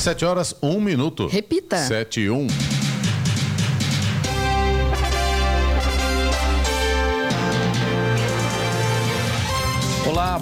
[0.00, 1.26] 7 horas, 1 um minuto.
[1.26, 1.76] Repita.
[1.76, 2.38] 7 e 1.
[2.38, 2.79] Um.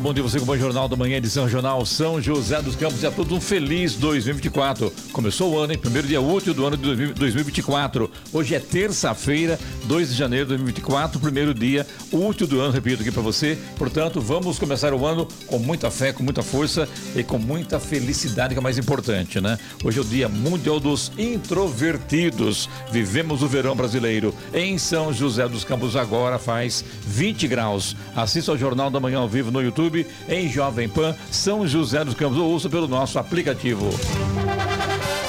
[0.00, 3.02] Bom dia você com o Bom Jornal da Manhã, edição regional São José dos Campos
[3.02, 4.92] e a todos um feliz 2024.
[5.12, 5.78] Começou o ano, hein?
[5.78, 8.08] Primeiro dia útil do ano de 2024.
[8.32, 13.10] Hoje é terça-feira, 2 de janeiro de 2024, primeiro dia útil do ano, repito aqui
[13.10, 13.58] para você.
[13.76, 18.54] Portanto, vamos começar o ano com muita fé, com muita força e com muita felicidade,
[18.54, 19.58] que é mais importante, né?
[19.82, 22.68] Hoje é o Dia Mundial dos Introvertidos.
[22.92, 27.96] Vivemos o verão brasileiro em São José dos Campos agora faz 20 graus.
[28.14, 29.87] Assista ao Jornal da Manhã ao vivo no YouTube,
[30.28, 33.88] em Jovem Pan, São José dos Campos, ou ouça pelo nosso aplicativo.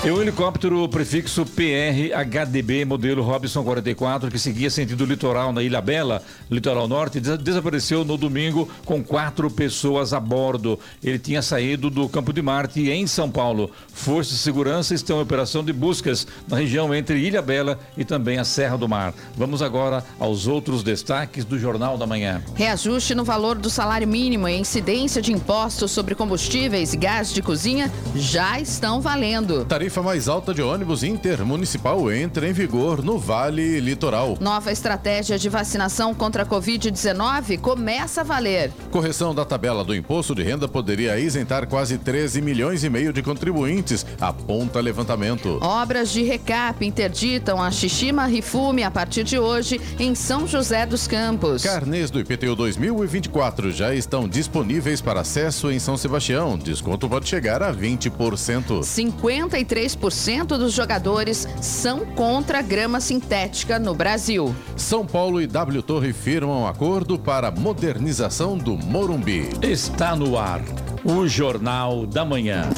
[0.02, 6.23] E o helicóptero prefixo PR-HDB, modelo Robson 44, que seguia sentido litoral na Ilha Bela,
[6.49, 10.80] litoral norte, desapareceu no domingo com quatro pessoas a bordo.
[11.03, 13.69] Ele tinha saído do Campo de Marte em São Paulo.
[13.94, 18.38] Forças de segurança estão em operação de buscas na região entre Ilha Bela e também
[18.38, 19.13] a Serra do Mar.
[19.36, 22.41] Vamos agora aos outros destaques do Jornal da Manhã.
[22.56, 27.41] Reajuste no valor do salário mínimo e incidência de impostos sobre combustíveis e gás de
[27.41, 29.66] cozinha já estão valendo.
[29.66, 34.37] Tarifa tarifa mais alta de ônibus intermunicipal entra em vigor no Vale Litoral.
[34.39, 38.71] Nova estratégia de vacinação contra a Covid-19 começa a valer.
[38.91, 43.23] Correção da tabela do imposto de renda poderia isentar quase 13 milhões e meio de
[43.23, 45.57] contribuintes, aponta levantamento.
[45.59, 51.07] Obras de recap interditam a Xixima Rifume a partir de hoje em São José dos
[51.07, 51.63] Campos.
[51.63, 56.59] Carnês do IPTU 2024 já estão disponíveis para acesso em São Sebastião.
[56.59, 58.83] Desconto pode chegar a 20%.
[58.83, 64.53] 53 3% dos jogadores são contra a grama sintética no Brasil.
[64.75, 69.50] São Paulo e W Torre firmam acordo para a modernização do Morumbi.
[69.61, 70.61] Está no ar
[71.05, 72.69] o Jornal da Manhã.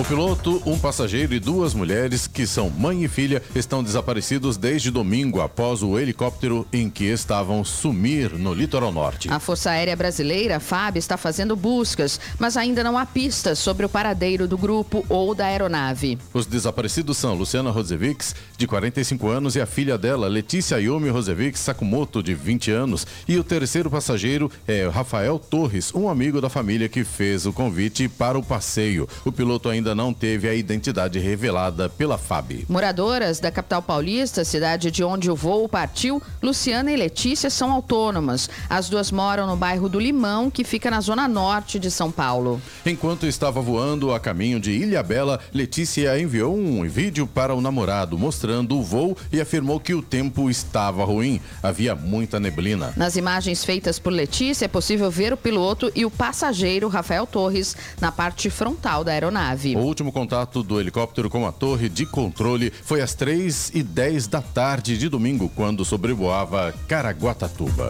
[0.00, 4.90] O piloto, um passageiro e duas mulheres, que são mãe e filha, estão desaparecidos desde
[4.90, 9.28] domingo após o helicóptero em que estavam sumir no litoral norte.
[9.30, 13.90] A Força Aérea Brasileira, FAB, está fazendo buscas, mas ainda não há pistas sobre o
[13.90, 16.16] paradeiro do grupo ou da aeronave.
[16.32, 21.60] Os desaparecidos são Luciana Rosevics, de 45 anos, e a filha dela, Letícia Yumi Rosevics
[21.60, 23.06] Sakamoto, de 20 anos.
[23.28, 28.08] E o terceiro passageiro é Rafael Torres, um amigo da família que fez o convite
[28.08, 29.06] para o passeio.
[29.26, 32.64] O piloto ainda ainda não teve a identidade revelada pela FAB.
[32.68, 38.48] Moradoras da capital paulista, cidade de onde o voo partiu, Luciana e Letícia são autônomas.
[38.68, 42.60] As duas moram no bairro do Limão, que fica na zona norte de São Paulo.
[42.86, 48.16] Enquanto estava voando a caminho de Ilha Bela, Letícia enviou um vídeo para o namorado
[48.16, 51.40] mostrando o voo e afirmou que o tempo estava ruim.
[51.62, 52.92] Havia muita neblina.
[52.96, 57.76] Nas imagens feitas por Letícia, é possível ver o piloto e o passageiro Rafael Torres
[58.00, 59.76] na parte frontal da aeronave.
[59.80, 64.26] O último contato do helicóptero com a torre de controle foi às 3 e 10
[64.26, 67.88] da tarde de domingo, quando sobrevoava Caraguatatuba.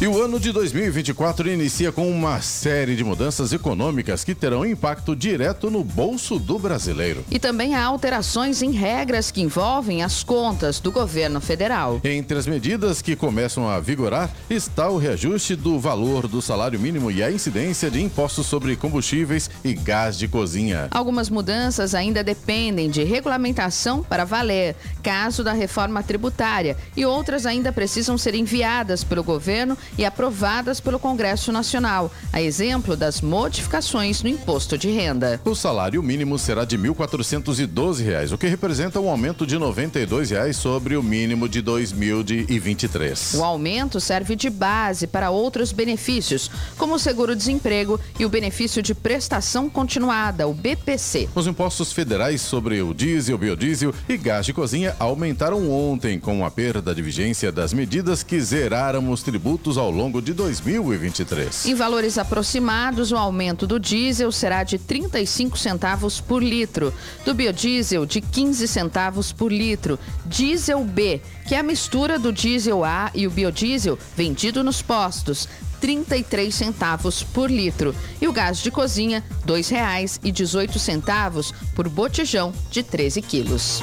[0.00, 5.16] E o ano de 2024 inicia com uma série de mudanças econômicas que terão impacto
[5.16, 7.24] direto no bolso do brasileiro.
[7.28, 12.00] E também há alterações em regras que envolvem as contas do governo federal.
[12.04, 17.10] Entre as medidas que começam a vigorar está o reajuste do valor do salário mínimo
[17.10, 20.86] e a incidência de impostos sobre combustíveis e gás de cozinha.
[20.92, 27.72] Algumas mudanças ainda dependem de regulamentação para valer, caso da reforma tributária, e outras ainda
[27.72, 34.28] precisam ser enviadas pelo governo e aprovadas pelo Congresso Nacional, a exemplo das modificações no
[34.28, 35.40] imposto de renda.
[35.44, 40.56] O salário mínimo será de R$ 1.412, o que representa um aumento de 92 reais
[40.56, 43.34] sobre o mínimo de 2023.
[43.34, 48.94] O aumento serve de base para outros benefícios, como o seguro-desemprego e o benefício de
[48.94, 51.28] prestação continuada, o BPC.
[51.34, 56.50] Os impostos federais sobre o diesel, biodiesel e gás de cozinha aumentaram ontem com a
[56.50, 61.66] perda de vigência das medidas que zeraram os tributos ao longo de 2023.
[61.66, 66.92] Em valores aproximados, o aumento do diesel será de 35 centavos por litro,
[67.24, 72.84] do biodiesel de 15 centavos por litro, diesel B, que é a mistura do diesel
[72.84, 75.48] A e o biodiesel vendido nos postos,
[75.80, 77.94] 33 centavos por litro.
[78.20, 83.82] E o gás de cozinha, R$ 2,18 por botijão de 13 quilos.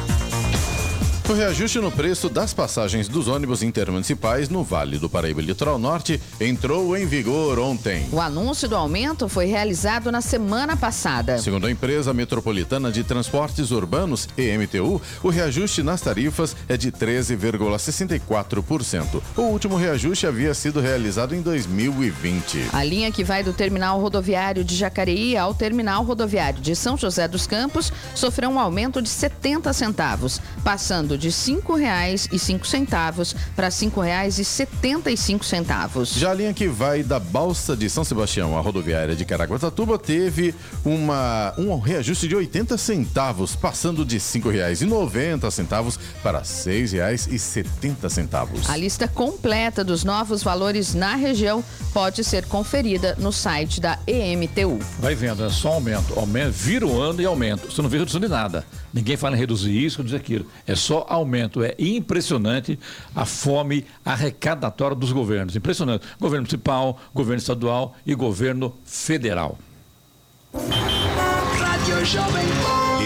[1.27, 6.22] O reajuste no preço das passagens dos ônibus intermunicipais no Vale do Paraíba Litoral Norte
[6.39, 8.07] entrou em vigor ontem.
[8.12, 11.39] O anúncio do aumento foi realizado na semana passada.
[11.39, 19.19] Segundo a empresa metropolitana de transportes urbanos, EMTU, o reajuste nas tarifas é de 13,64%.
[19.36, 22.68] O último reajuste havia sido realizado em 2020.
[22.72, 27.27] A linha que vai do terminal rodoviário de Jacareí ao terminal rodoviário de São José
[27.27, 36.18] dos Campos sofreu um aumento de 70 centavos, passando de R$ 5,05 para R$ 5,75.
[36.18, 40.54] Já a linha que vai da Balsa de São Sebastião à rodoviária de Caraguatatuba teve
[40.84, 48.70] uma, um reajuste de 80 centavos, passando de R$ 5,90 para R$ 6,70.
[48.70, 51.64] A lista completa dos novos valores na região
[51.94, 54.80] pode ser conferida no site da EMTU.
[55.00, 56.18] Vai vendo, é só aumento.
[56.18, 57.72] aumento vira o ano e aumento.
[57.72, 58.66] Você não vê redução de nada.
[58.96, 60.46] Ninguém fala em reduzir isso, reduzir aquilo.
[60.66, 61.62] É só aumento.
[61.62, 62.80] É impressionante
[63.14, 65.54] a fome arrecadatória dos governos.
[65.54, 66.08] Impressionante.
[66.18, 69.60] Governo municipal, governo estadual e governo federal.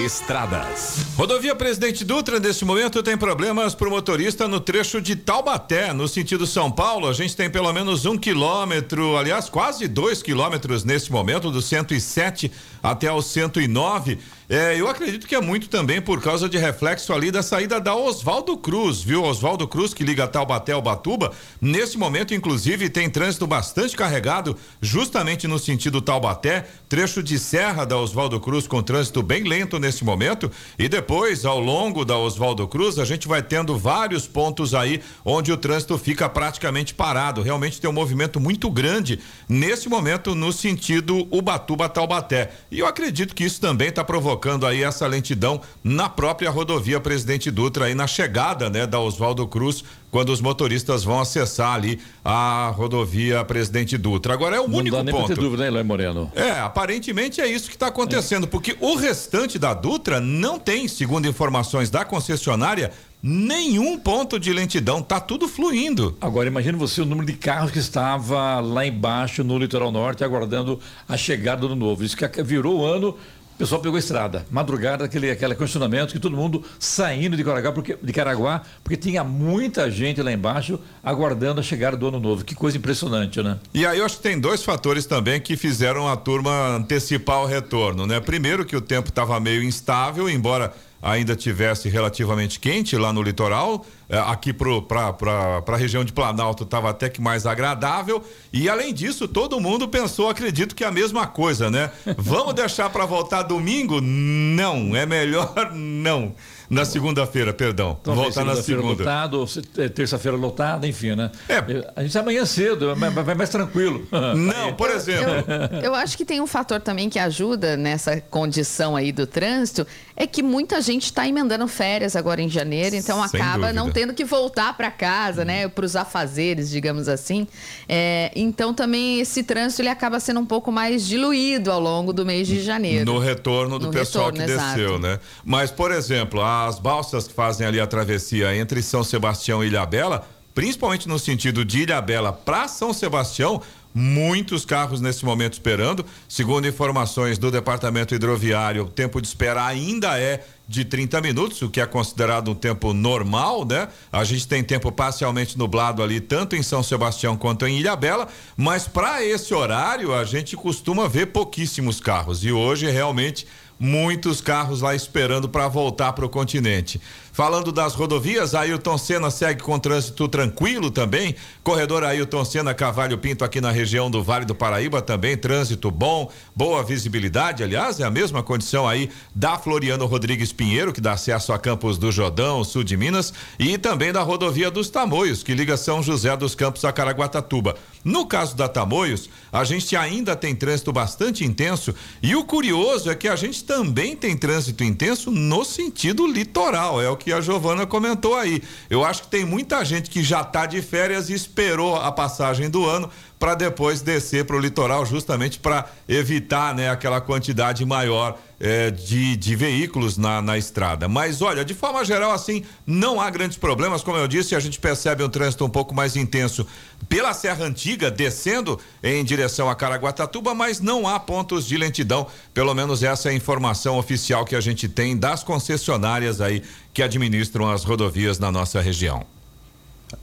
[0.06, 1.06] Estradas.
[1.18, 6.08] Rodovia Presidente Dutra, neste momento, tem problemas para o motorista no trecho de Taubaté, no
[6.08, 7.08] sentido São Paulo.
[7.08, 12.52] A gente tem pelo menos um quilômetro, aliás, quase dois quilômetros neste momento, do 107
[12.82, 14.18] até o 109.
[14.52, 17.96] É, eu acredito que é muito também por causa de reflexo ali da saída da
[17.96, 19.24] Oswaldo Cruz, viu?
[19.24, 21.32] Oswaldo Cruz que liga Taubaté ao Batuba.
[21.62, 27.96] Nesse momento, inclusive, tem trânsito bastante carregado, justamente no sentido Taubaté, trecho de serra da
[27.96, 30.52] Oswaldo Cruz com trânsito bem lento nesse momento.
[30.80, 35.52] E depois, ao longo da Oswaldo Cruz, a gente vai tendo vários pontos aí onde
[35.52, 37.44] o trânsito fica praticamente parado.
[37.44, 42.50] Realmente tem um movimento muito grande nesse momento no sentido Ubatuba-Taubaté.
[42.72, 47.50] E eu acredito que isso também está provocando aí essa lentidão na própria rodovia Presidente
[47.50, 52.72] Dutra aí na chegada, né, da Oswaldo Cruz, quando os motoristas vão acessar ali a
[52.76, 54.34] rodovia Presidente Dutra.
[54.34, 55.28] Agora é o Não único dá nem ponto.
[55.28, 56.32] Pra ter dúvida, né, Eloy Moreno?
[56.36, 58.48] É, aparentemente é isso que está acontecendo, é.
[58.48, 65.02] porque o restante da Dutra não tem, segundo informações da concessionária, nenhum ponto de lentidão,
[65.02, 66.18] tá tudo fluindo.
[66.22, 70.80] Agora imagine você o número de carros que estava lá embaixo no litoral norte aguardando
[71.08, 72.04] a chegada do novo.
[72.04, 73.16] Isso que virou o ano
[73.60, 77.74] o pessoal pegou a estrada, madrugada, aquele, aquele questionamento que todo mundo saindo de Caraguá,
[77.74, 82.46] porque, de Caraguá, porque tinha muita gente lá embaixo aguardando a chegada do ano novo.
[82.46, 83.60] Que coisa impressionante, né?
[83.74, 87.46] E aí eu acho que tem dois fatores também que fizeram a turma antecipar o
[87.46, 88.22] retorno, né?
[88.22, 93.86] Primeiro que o tempo estava meio instável, embora ainda tivesse relativamente quente lá no litoral,
[94.10, 98.24] aqui para a região de Planalto estava até que mais agradável.
[98.52, 101.92] E além disso, todo mundo pensou, acredito que é a mesma coisa, né?
[102.18, 104.02] Vamos deixar para voltar domingo?
[104.02, 106.34] Não, é melhor não.
[106.70, 107.98] Na segunda-feira, perdão.
[108.04, 109.04] Talvez Voltar na segunda.
[109.04, 109.46] Lotado,
[109.78, 111.32] é, terça-feira lotada, enfim, né?
[111.48, 111.58] É.
[111.96, 114.08] A gente amanhã cedo, vai mais tranquilo.
[114.38, 115.34] Não, por exemplo.
[115.72, 119.88] Eu, eu, acho que tem um fator também que ajuda nessa condição aí do trânsito,
[120.16, 123.74] é que muita gente está emendando férias agora em janeiro, então Sem acaba dúvida.
[123.74, 125.68] não tendo que voltar para casa, né?
[125.68, 127.48] Para os afazeres, digamos assim.
[127.88, 132.26] É, então também esse trânsito ele acaba sendo um pouco mais diluído ao longo do
[132.26, 133.06] mês de janeiro.
[133.06, 135.00] No retorno do no pessoal retorno, que desceu, exato.
[135.00, 135.20] né?
[135.44, 140.28] Mas, por exemplo, as balsas que fazem ali a travessia entre São Sebastião e Ilhabela,
[140.54, 143.62] principalmente no sentido de Ilhabela para São Sebastião,
[143.94, 146.06] muitos carros nesse momento esperando.
[146.28, 151.70] Segundo informações do Departamento Hidroviário, o tempo de espera ainda é de 30 minutos, o
[151.70, 153.88] que é considerado um tempo normal, né?
[154.12, 158.88] A gente tem tempo parcialmente nublado ali, tanto em São Sebastião quanto em Ilhabela, mas
[158.88, 162.44] para esse horário a gente costuma ver pouquíssimos carros.
[162.44, 163.48] E hoje realmente
[163.80, 167.00] muitos carros lá esperando para voltar para o continente.
[167.40, 171.34] Falando das rodovias, Ailton Senna segue com trânsito tranquilo também.
[171.64, 176.30] Corredor Ailton Senna Cavalho Pinto aqui na região do Vale do Paraíba também, trânsito bom,
[176.54, 177.64] boa visibilidade.
[177.64, 181.98] Aliás, é a mesma condição aí da Floriano Rodrigues Pinheiro, que dá acesso a Campos
[181.98, 186.36] do Jordão, sul de Minas, e também da rodovia dos Tamoios, que liga São José
[186.36, 187.78] dos Campos a Caraguatatuba.
[188.04, 193.16] No caso da Tamoios, a gente ainda tem trânsito bastante intenso e o curioso é
[193.16, 197.86] que a gente também tem trânsito intenso no sentido litoral, é o que a Giovana
[197.86, 198.62] comentou aí.
[198.90, 202.70] Eu acho que tem muita gente que já está de férias e esperou a passagem
[202.70, 203.10] do ano
[203.40, 209.38] para depois descer para o litoral, justamente para evitar né, aquela quantidade maior é, de,
[209.38, 211.08] de veículos na, na estrada.
[211.08, 214.04] Mas olha, de forma geral, assim, não há grandes problemas.
[214.04, 216.68] Como eu disse, a gente percebe um trânsito um pouco mais intenso
[217.08, 222.28] pela Serra Antiga, descendo em direção a Caraguatatuba, mas não há pontos de lentidão.
[222.54, 226.62] Pelo menos essa é a informação oficial que a gente tem das concessionárias aí
[226.94, 229.39] que administram as rodovias na nossa região.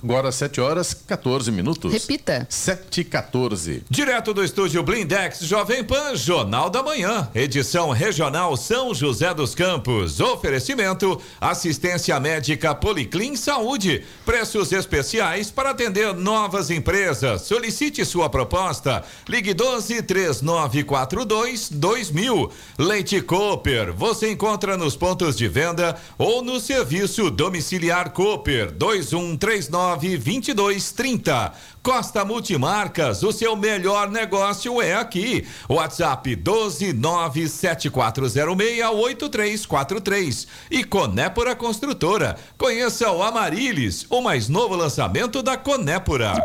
[0.02, 1.92] Agora 7 horas 14 minutos.
[1.92, 2.46] Repita.
[2.50, 3.84] 7 e 14.
[3.88, 10.18] Direto do estúdio Blindex Jovem Pan, Jornal da Manhã, edição regional São José dos Campos.
[10.18, 14.04] Oferecimento: assistência médica Policlin Saúde.
[14.24, 17.42] Preços especiais para atender novas empresas.
[17.42, 19.04] Solicite sua proposta.
[19.28, 22.50] Ligue 12 3942 2000.
[22.78, 23.92] Leite Cooper.
[23.92, 30.54] Você encontra nos pontos de venda ou no serviço domiciliar Cooper 2139 nove vinte e
[30.54, 31.52] dois trinta.
[31.82, 35.46] Costa Multimarcas, o seu melhor negócio é aqui.
[35.68, 40.46] WhatsApp doze nove sete quatro zero meia oito três quatro três.
[40.70, 42.38] E Conépora Construtora.
[42.56, 46.42] Conheça o Amarilis, o mais novo lançamento da Conépora.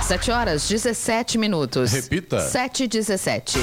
[0.00, 1.92] 7 horas 17 minutos.
[1.92, 2.40] Repita.
[2.40, 3.58] 7 e 17.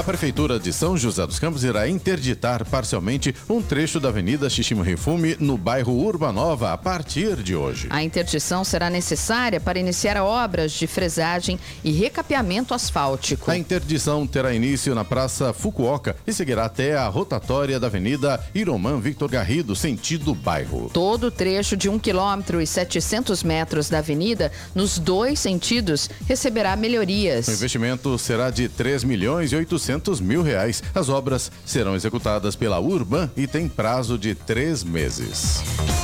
[0.00, 4.80] A Prefeitura de São José dos Campos irá interditar parcialmente um trecho da Avenida Xiximo
[4.80, 7.86] Rifume, no bairro Urbanova, a partir de hoje.
[7.90, 13.50] A interdição será necessária para iniciar obras de fresagem e recapeamento asfáltico.
[13.50, 18.98] A interdição terá início na Praça Fukuoka e seguirá até a rotatória da Avenida Iromã
[18.98, 20.88] Victor Garrido, sentido bairro.
[20.94, 26.74] Todo o trecho de 1 km e 700 metros da avenida, nos dois sentidos, receberá
[26.74, 27.48] melhorias.
[27.48, 30.82] O investimento será de 3 milhões e 800 800 mil reais.
[30.94, 35.62] As obras serão executadas pela Urban e tem prazo de três meses.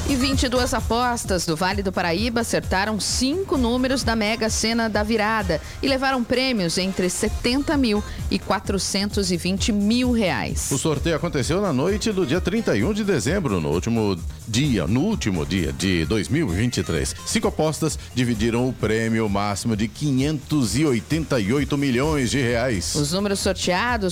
[0.08, 5.60] E 22 apostas do Vale do Paraíba acertaram cinco números da Mega Sena da virada
[5.82, 10.70] e levaram prêmios entre 70 mil e 420 mil reais.
[10.70, 14.16] O sorteio aconteceu na noite do dia 31 de dezembro, no último
[14.46, 17.16] dia, no último dia de 2023.
[17.26, 22.94] Cinco apostas dividiram o prêmio máximo de 588 milhões de reais.
[22.94, 23.65] Os números sorteados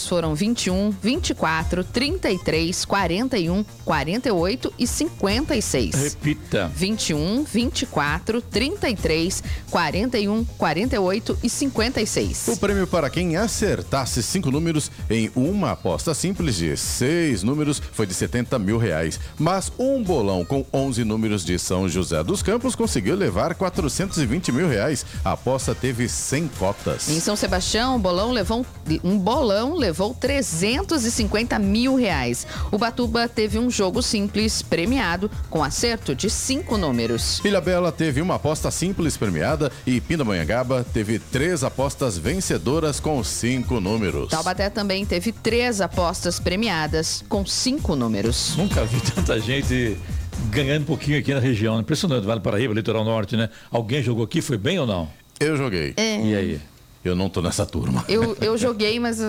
[0.08, 5.94] foram 21, 24, 33, 41, 48 e 56.
[5.94, 6.72] Repita.
[6.74, 12.48] 21, 24, 33, 41, 48 e 56.
[12.48, 18.06] O prêmio para quem acertasse cinco números em uma aposta simples de seis números foi
[18.06, 19.20] de 70 mil reais.
[19.38, 24.68] Mas um bolão com 11 números de São José dos Campos conseguiu levar 420 mil
[24.68, 25.06] reais.
[25.24, 27.08] A aposta teve 100 cotas.
[27.08, 28.66] Em São Sebastião, o bolão levou
[29.04, 32.46] um bolão levou 350 mil reais.
[32.70, 37.40] O Batuba teve um jogo simples premiado com acerto de cinco números.
[37.44, 43.80] Ilha Bela teve uma aposta simples premiada e Pindamonhangaba teve três apostas vencedoras com cinco
[43.80, 44.30] números.
[44.30, 48.54] Taubaté também teve três apostas premiadas com cinco números.
[48.56, 49.96] Nunca vi tanta gente
[50.50, 51.78] ganhando um pouquinho aqui na região.
[51.80, 53.48] Impressionante, Vale Paraíba, Litoral Norte, né?
[53.70, 55.08] Alguém jogou aqui, foi bem ou não?
[55.40, 55.94] Eu joguei.
[55.96, 56.20] É.
[56.20, 56.60] E aí?
[57.04, 58.02] Eu não tô nessa turma.
[58.08, 59.24] Eu, eu joguei, mas uh,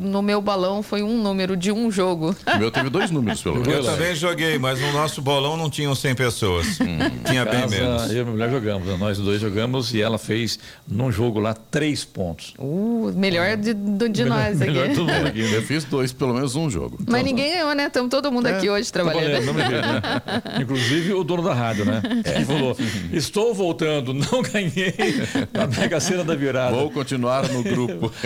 [0.00, 2.34] no meu balão foi um número de um jogo.
[2.52, 3.86] O meu teve dois números, pelo Eu menos.
[3.86, 6.80] também joguei, mas no nosso bolão não tinham 100 pessoas.
[6.80, 6.98] Hum.
[7.24, 8.02] Tinha bem menos.
[8.06, 8.96] Eu e minha mulher jogamos, né?
[8.98, 12.54] nós dois jogamos e ela fez num jogo lá três pontos.
[12.58, 14.72] Uh, melhor de, do- de nós aqui.
[14.72, 15.60] Melhor todo mundo aqui, Eu né?
[15.60, 16.98] fiz dois, pelo menos um jogo.
[17.08, 17.86] Mas ninguém ganhou, né?
[17.86, 19.46] Estamos todo mundo aqui hoje falando, trabalhando.
[19.46, 20.02] não me vejo, né?
[20.60, 22.02] Inclusive o dono da rádio, né?
[22.24, 22.76] Que falou:
[23.12, 24.92] estou voltando, não ganhei
[25.54, 26.74] a Mega Sena da virada.
[26.74, 28.12] Vou continuar no grupo.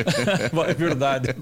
[0.66, 1.35] É verdade.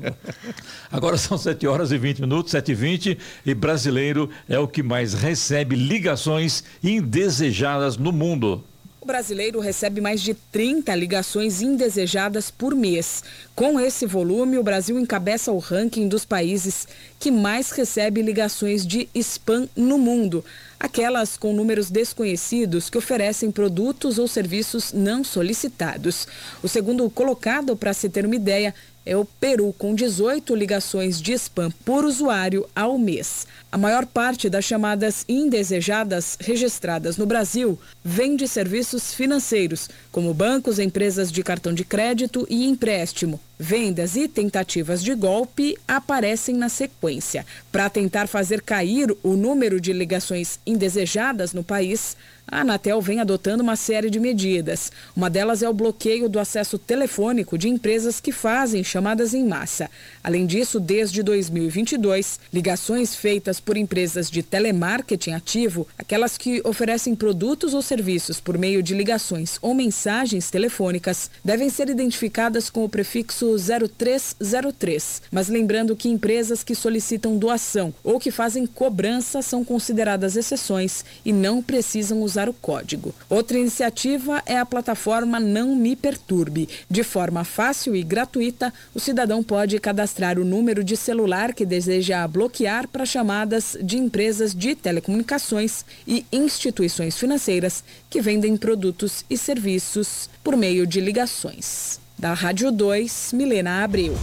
[0.90, 4.82] Agora são 7 horas e 20 minutos, 7 e 20 e brasileiro é o que
[4.82, 8.62] mais recebe ligações indesejadas no mundo.
[9.04, 13.22] O brasileiro recebe mais de 30 ligações indesejadas por mês.
[13.54, 16.88] Com esse volume, o Brasil encabeça o ranking dos países
[17.20, 20.42] que mais recebe ligações de spam no mundo.
[20.84, 26.28] Aquelas com números desconhecidos que oferecem produtos ou serviços não solicitados.
[26.62, 28.74] O segundo colocado, para se ter uma ideia,
[29.06, 33.46] é o Peru, com 18 ligações de spam por usuário ao mês.
[33.74, 40.78] A maior parte das chamadas indesejadas registradas no Brasil vem de serviços financeiros, como bancos,
[40.78, 43.40] empresas de cartão de crédito e empréstimo.
[43.58, 47.44] Vendas e tentativas de golpe aparecem na sequência.
[47.72, 52.16] Para tentar fazer cair o número de ligações indesejadas no país,
[52.46, 54.92] a Anatel vem adotando uma série de medidas.
[55.16, 59.90] Uma delas é o bloqueio do acesso telefônico de empresas que fazem chamadas em massa.
[60.22, 67.72] Além disso, desde 2022, ligações feitas por empresas de telemarketing ativo, aquelas que oferecem produtos
[67.74, 73.56] ou serviços por meio de ligações ou mensagens telefônicas, devem ser identificadas com o prefixo
[73.56, 75.22] 0303.
[75.30, 81.32] Mas lembrando que empresas que solicitam doação ou que fazem cobrança são consideradas exceções e
[81.32, 83.14] não precisam usar o código.
[83.28, 86.68] Outra iniciativa é a plataforma Não Me Perturbe.
[86.90, 92.26] De forma fácil e gratuita, o cidadão pode cadastrar o número de celular que deseja
[92.26, 100.28] bloquear para chamadas de empresas de telecomunicações e instituições financeiras que vendem produtos e serviços
[100.42, 102.03] por meio de ligações.
[102.24, 104.16] Da Rádio 2, Milena Abreu.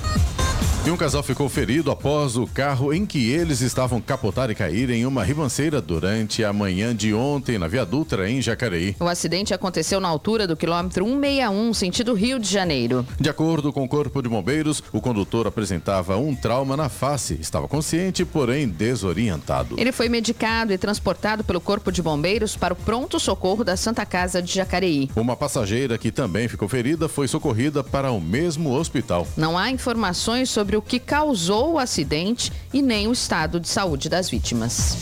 [0.83, 4.89] E um casal ficou ferido após o carro em que eles estavam capotar e cair
[4.89, 8.95] em uma ribanceira durante a manhã de ontem na Via Dutra, em Jacareí.
[8.99, 13.05] O acidente aconteceu na altura do quilômetro 161, sentido Rio de Janeiro.
[13.19, 17.37] De acordo com o Corpo de Bombeiros, o condutor apresentava um trauma na face.
[17.39, 19.75] Estava consciente, porém desorientado.
[19.79, 24.41] Ele foi medicado e transportado pelo Corpo de Bombeiros para o pronto-socorro da Santa Casa
[24.41, 25.11] de Jacareí.
[25.15, 29.27] Uma passageira que também ficou ferida foi socorrida para o mesmo hospital.
[29.35, 34.09] Não há informações sobre o que causou o acidente e nem o estado de saúde
[34.09, 34.97] das vítimas.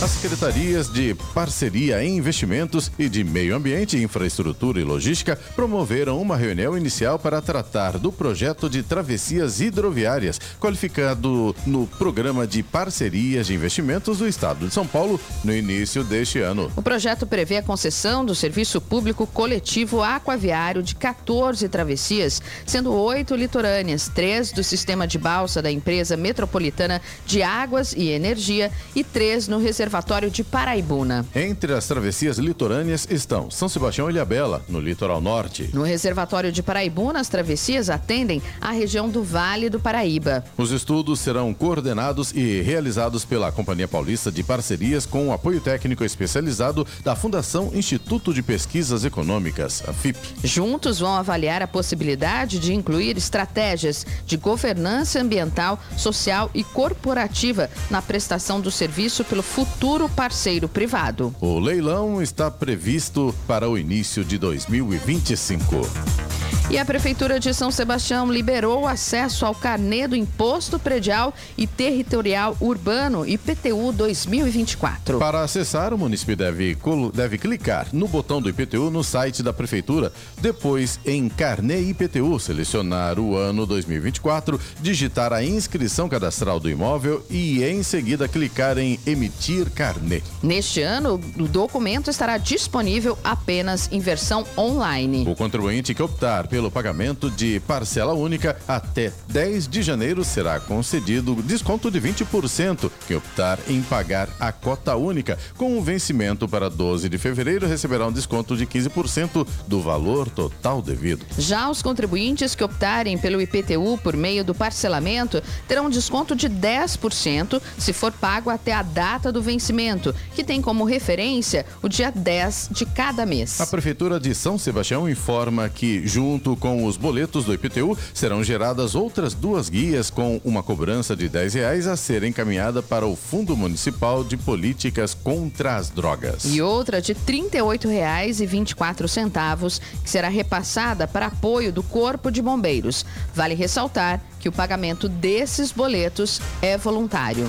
[0.00, 6.36] As secretarias de Parceria em Investimentos e de Meio Ambiente, Infraestrutura e Logística promoveram uma
[6.36, 13.54] reunião inicial para tratar do projeto de travessias hidroviárias, qualificado no Programa de Parcerias de
[13.54, 16.70] Investimentos do Estado de São Paulo no início deste ano.
[16.76, 23.34] O projeto prevê a concessão do serviço público coletivo aquaviário de 14 travessias, sendo oito
[23.34, 29.48] litorâneas, três do sistema de balsa da empresa metropolitana de águas e energia e três
[29.48, 31.24] no reservatório Reservatório de Paraibuna.
[31.34, 35.70] Entre as travessias litorâneas estão São Sebastião e Ilhabela, no litoral norte.
[35.72, 40.44] No Reservatório de Paraibuna, as travessias atendem a região do Vale do Paraíba.
[40.58, 46.04] Os estudos serão coordenados e realizados pela Companhia Paulista de Parcerias com o apoio técnico
[46.04, 50.18] especializado da Fundação Instituto de Pesquisas Econômicas, a FIP.
[50.44, 58.02] Juntos vão avaliar a possibilidade de incluir estratégias de governança ambiental, social e corporativa na
[58.02, 61.32] prestação do serviço pelo futuro futuro parceiro privado.
[61.40, 66.47] O leilão está previsto para o início de 2025.
[66.70, 71.66] E a Prefeitura de São Sebastião liberou o acesso ao carnê do Imposto Predial e
[71.66, 75.18] Territorial Urbano IPTU 2024.
[75.18, 76.76] Para acessar, o município deve,
[77.14, 83.18] deve clicar no botão do IPTU no site da Prefeitura, depois em Carnê IPTU, selecionar
[83.18, 89.70] o ano 2024, digitar a inscrição cadastral do imóvel e em seguida clicar em Emitir
[89.70, 90.20] Carnê.
[90.42, 95.24] Neste ano, o documento estará disponível apenas em versão online.
[95.26, 100.58] O contribuinte que optar pelo pelo pagamento de parcela única até 10 de janeiro será
[100.58, 102.90] concedido desconto de 20%.
[103.06, 108.08] Quem optar em pagar a cota única com o vencimento para 12 de fevereiro receberá
[108.08, 111.24] um desconto de 15% do valor total devido.
[111.38, 116.48] Já os contribuintes que optarem pelo IPTU por meio do parcelamento terão um desconto de
[116.50, 122.10] 10% se for pago até a data do vencimento, que tem como referência o dia
[122.10, 123.60] 10 de cada mês.
[123.60, 128.42] A Prefeitura de São Sebastião informa que, junto Junto com os boletos do IPTU, serão
[128.42, 133.14] geradas outras duas guias com uma cobrança de R$ reais a ser encaminhada para o
[133.14, 136.46] Fundo Municipal de Políticas contra as Drogas.
[136.46, 143.04] E outra de R$ 38,24, que será repassada para apoio do Corpo de Bombeiros.
[143.34, 147.44] Vale ressaltar que o pagamento desses boletos é voluntário.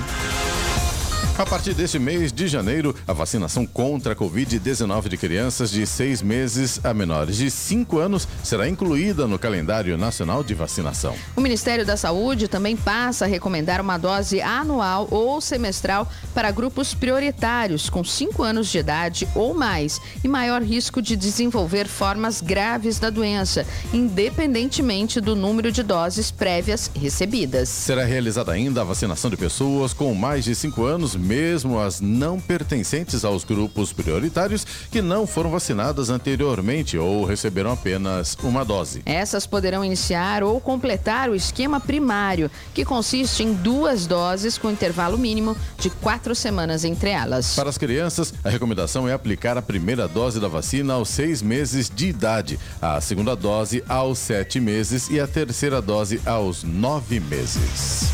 [1.40, 6.22] A partir deste mês de janeiro, a vacinação contra a Covid-19 de crianças de seis
[6.22, 11.16] meses a menores de cinco anos será incluída no calendário nacional de vacinação.
[11.38, 16.94] O Ministério da Saúde também passa a recomendar uma dose anual ou semestral para grupos
[16.94, 23.00] prioritários com cinco anos de idade ou mais e maior risco de desenvolver formas graves
[23.00, 27.70] da doença, independentemente do número de doses prévias recebidas.
[27.70, 32.40] Será realizada ainda a vacinação de pessoas com mais de cinco anos mesmo as não
[32.40, 39.04] pertencentes aos grupos prioritários que não foram vacinadas anteriormente ou receberam apenas uma dose.
[39.06, 45.20] Essas poderão iniciar ou completar o esquema primário, que consiste em duas doses com intervalo
[45.20, 47.54] mínimo de quatro semanas entre elas.
[47.54, 51.92] Para as crianças, a recomendação é aplicar a primeira dose da vacina aos seis meses
[51.94, 58.10] de idade, a segunda dose aos sete meses e a terceira dose aos nove meses.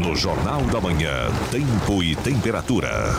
[0.00, 3.14] No Jornal da Manhã, tempo e temperatura.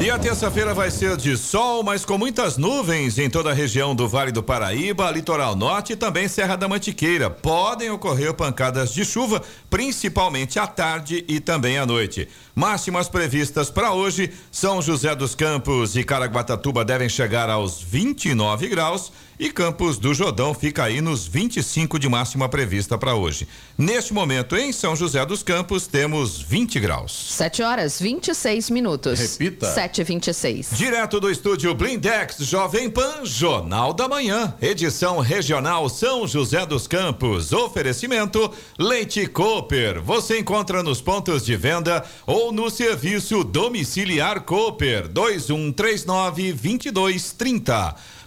[0.00, 3.94] E a terça-feira vai ser de sol, mas com muitas nuvens em toda a região
[3.94, 7.30] do Vale do Paraíba, Litoral Norte e também Serra da Mantiqueira.
[7.30, 12.28] Podem ocorrer pancadas de chuva, principalmente à tarde e também à noite.
[12.54, 19.10] Máximas previstas para hoje: São José dos Campos e Caraguatatuba devem chegar aos 29 graus
[19.38, 23.48] e Campos do Jordão fica aí nos 25 de máxima prevista para hoje.
[23.76, 27.32] Neste momento, em São José dos Campos, temos 20 graus.
[27.32, 29.18] 7 horas 26 minutos.
[29.18, 29.72] Repita.
[29.72, 36.28] 7 e 26 Direto do estúdio Blindex Jovem Pan, Jornal da Manhã, edição regional São
[36.28, 37.52] José dos Campos.
[37.52, 40.00] Oferecimento Leite Cooper.
[40.00, 47.96] Você encontra nos pontos de venda ou no serviço domiciliar Cooper 2139 2230.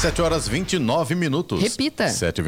[0.00, 1.60] 7 horas 29 minutos.
[1.60, 2.08] Repita.
[2.08, 2.40] 7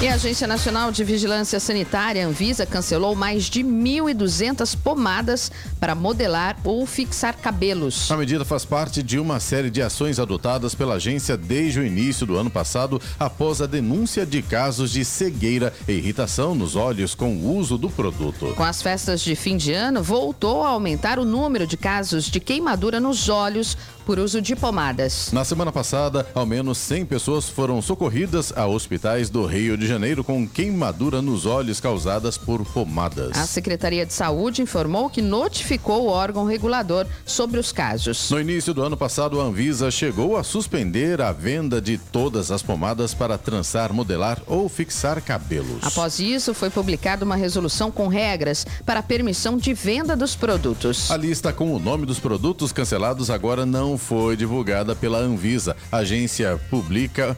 [0.02, 6.56] E a Agência Nacional de Vigilância Sanitária, Anvisa, cancelou mais de 1.200 pomadas para modelar
[6.63, 8.10] ou fixar cabelos.
[8.10, 12.26] A medida faz parte de uma série de ações adotadas pela agência desde o início
[12.26, 13.02] do ano passado,
[13.50, 17.90] após a denúncia de casos de cegueira e irritação nos olhos com o uso do
[17.90, 18.54] produto.
[18.56, 22.40] Com as festas de fim de ano, voltou a aumentar o número de casos de
[22.40, 25.32] queimadura nos olhos por uso de pomadas.
[25.32, 30.24] Na semana passada, ao menos 100 pessoas foram socorridas a hospitais do Rio de Janeiro
[30.24, 33.38] com queimadura nos olhos causadas por pomadas.
[33.38, 38.32] A Secretaria de Saúde informou que notificou o órgão regulador sobre os casos.
[38.32, 42.64] No início do ano passado, a Anvisa chegou a suspender a venda de todas as
[42.64, 45.84] pomadas para trançar, modelar ou fixar cabelos.
[45.84, 51.10] Após isso, foi publicada uma resolução com regras para a permissão de venda dos produtos.
[51.10, 55.75] A lista com o nome dos produtos cancelados agora não foi divulgada pela Anvisa.
[55.91, 57.38] A agência publica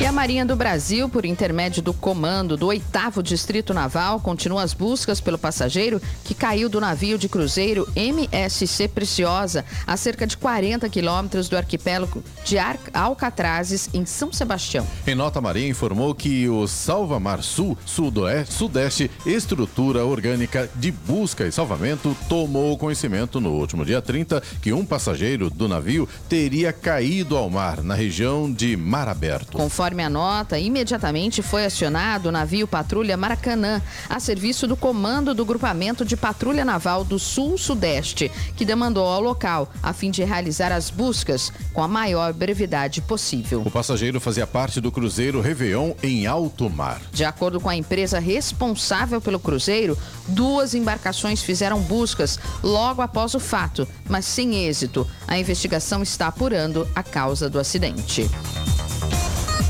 [0.00, 4.74] E a Marinha do Brasil, por intermédio do comando do 8 Distrito Naval, continua as
[4.74, 10.88] buscas pelo passageiro que caiu do navio de cruzeiro MSC Preciosa, a cerca de 40
[10.88, 12.56] quilômetros do arquipélago de
[12.92, 14.84] Alcatrazes, em São Sebastião.
[15.06, 20.90] Em nota, a Marinha informou que o Salva Mar Sul, Sudoeste, Sudeste, Estrutura Orgânica de
[20.90, 26.72] Busca e Salvamento, tomou conhecimento no último dia 30 que um passageiro do navio teria
[26.72, 29.56] caído ao mar na região de Mar Aberto.
[29.56, 35.34] Conforme Conforme a nota, imediatamente foi acionado o navio Patrulha Maracanã, a serviço do Comando
[35.34, 40.72] do Grupamento de Patrulha Naval do Sul-Sudeste, que demandou ao local, a fim de realizar
[40.72, 43.60] as buscas com a maior brevidade possível.
[43.60, 47.02] O passageiro fazia parte do cruzeiro Réveillon em alto mar.
[47.12, 53.38] De acordo com a empresa responsável pelo cruzeiro, duas embarcações fizeram buscas logo após o
[53.38, 55.06] fato, mas sem êxito.
[55.28, 58.30] A investigação está apurando a causa do acidente.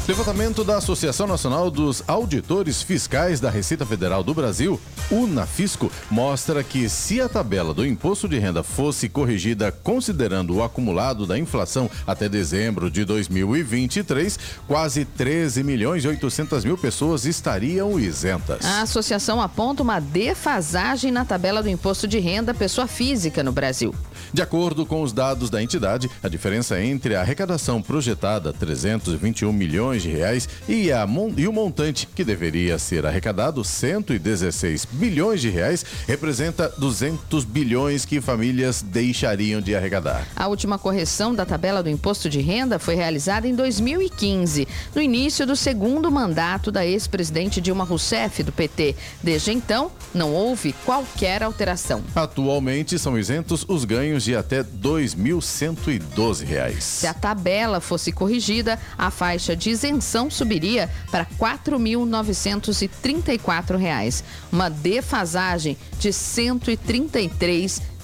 [0.06, 4.78] Levantamento da Associação Nacional dos Auditores Fiscais da Receita Federal do Brasil,
[5.10, 11.26] UNAFisco, mostra que se a tabela do imposto de renda fosse corrigida considerando o acumulado
[11.26, 14.38] da inflação até dezembro de 2023,
[14.68, 18.62] quase 13 milhões e 800 mil pessoas estariam isentas.
[18.62, 23.94] A associação aponta uma defasagem na tabela do imposto de renda pessoa física no Brasil.
[24.32, 30.02] De acordo com os dados da entidade, a diferença entre a arrecadação projetada, 321 milhões
[30.02, 31.06] de reais, e, a,
[31.36, 38.20] e o montante que deveria ser arrecadado, 116 bilhões de reais, representa 200 bilhões que
[38.20, 40.26] famílias deixariam de arrecadar.
[40.36, 45.46] A última correção da tabela do imposto de renda foi realizada em 2015, no início
[45.46, 48.94] do segundo mandato da ex-presidente Dilma Rousseff, do PT.
[49.22, 52.02] Desde então, não houve qualquer alteração.
[52.14, 56.80] Atualmente, são isentos os ganhos de até R$ 2.112.
[56.80, 64.22] Se a tabela fosse corrigida, a faixa de isenção subiria para R$ 4.934,
[64.52, 66.12] uma defasagem de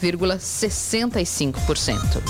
[0.00, 2.22] 133,65%.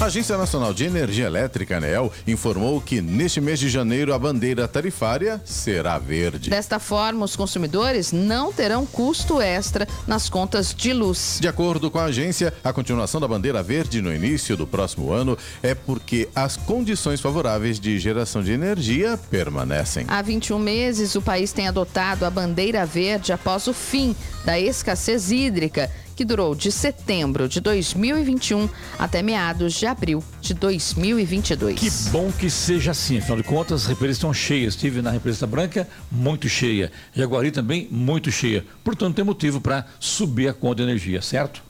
[0.00, 4.66] A Agência Nacional de Energia Elétrica, ANEEL, informou que neste mês de janeiro a bandeira
[4.66, 6.50] tarifária será verde.
[6.50, 11.38] Desta forma, os consumidores não terão custo extra nas contas de luz.
[11.40, 15.38] De acordo com a agência, a continuação da bandeira verde no início do próximo ano
[15.62, 20.04] é porque as condições favoráveis de geração de energia permanecem.
[20.08, 24.14] Há 21 meses, o país tem adotado a bandeira verde após o fim
[24.44, 31.78] da escassez hídrica que durou de setembro de 2021 até meados de abril de 2022.
[31.78, 34.74] Que bom que seja assim, afinal de contas, as represas estão cheias.
[34.74, 36.90] Estive na represa branca, muito cheia.
[37.12, 38.64] Jaguari também, muito cheia.
[38.82, 41.62] Portanto, tem motivo para subir a conta de energia, certo?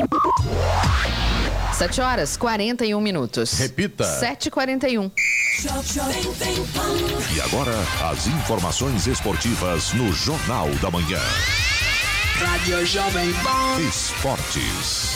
[1.81, 3.55] 7 horas 41 minutos.
[3.55, 4.05] Repita.
[4.05, 5.11] 7h41.
[7.35, 7.73] E agora,
[8.11, 11.19] as informações esportivas no Jornal da Manhã.
[12.39, 13.81] Rádio Jovem Pan.
[13.81, 15.15] Esportes.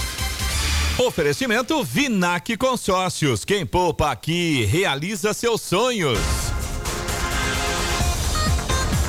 [0.97, 3.45] Oferecimento Vinac Consórcios.
[3.45, 6.19] Quem poupa aqui realiza seus sonhos.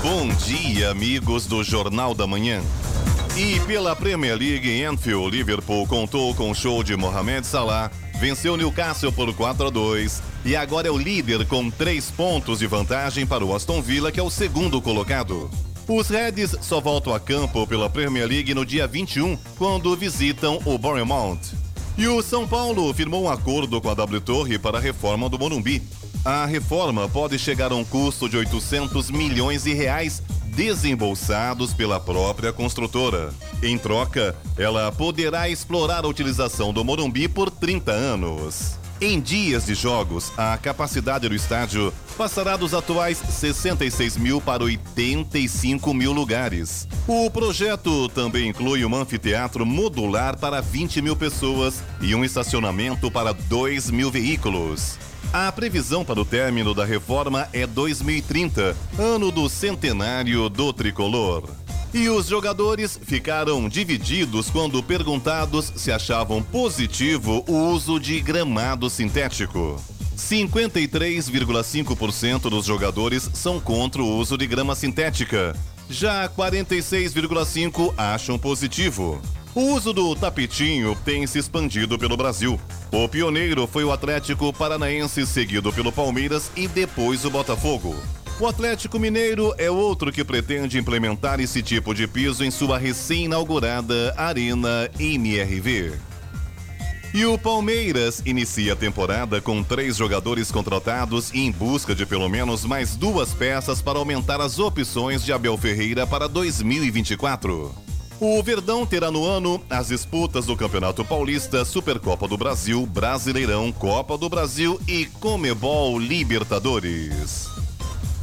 [0.02, 2.62] Bom dia, amigos do Jornal da Manhã.
[3.38, 8.56] E pela Premier League em Anfield, Liverpool contou com o show de Mohamed Salah, venceu
[8.56, 13.28] Newcastle por 4 a 2 e agora é o líder com três pontos de vantagem
[13.28, 15.52] para o Aston Villa, que é o segundo colocado.
[15.86, 20.78] Os Reds só voltam a campo pela Premier League no dia 21, quando visitam o
[20.78, 21.42] Bournemouth.
[21.98, 25.38] E o São Paulo firmou um acordo com a W Torre para a reforma do
[25.38, 25.84] Morumbi.
[26.24, 30.24] A reforma pode chegar a um custo de 800 milhões de reais
[30.56, 33.34] desembolsados pela própria construtora.
[33.62, 38.80] Em troca, ela poderá explorar a utilização do Morumbi por 30 anos.
[39.02, 45.94] Em dias de jogos, a capacidade do estádio passará dos atuais 66 mil para 85
[45.94, 46.88] mil lugares.
[47.06, 53.34] O projeto também inclui um anfiteatro modular para 20 mil pessoas e um estacionamento para
[53.34, 54.98] 2 mil veículos.
[55.34, 61.50] A previsão para o término da reforma é 2030, ano do centenário do tricolor.
[61.94, 69.82] E os jogadores ficaram divididos quando perguntados se achavam positivo o uso de gramado sintético.
[70.18, 75.54] 53,5% dos jogadores são contra o uso de grama sintética.
[75.90, 79.22] Já 46,5% acham positivo.
[79.56, 82.60] O uso do tapetinho tem se expandido pelo Brasil.
[82.92, 87.96] O pioneiro foi o Atlético Paranaense, seguido pelo Palmeiras e depois o Botafogo.
[88.38, 94.14] O Atlético Mineiro é outro que pretende implementar esse tipo de piso em sua recém-inaugurada
[94.18, 95.94] Arena MRV.
[97.14, 102.28] E o Palmeiras inicia a temporada com três jogadores contratados e em busca de pelo
[102.28, 107.85] menos mais duas peças para aumentar as opções de Abel Ferreira para 2024.
[108.20, 114.18] O Verdão terá no ano as disputas do Campeonato Paulista, Supercopa do Brasil, Brasileirão, Copa
[114.18, 117.50] do Brasil e Comebol Libertadores.